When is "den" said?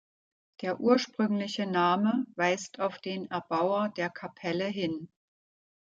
2.97-3.29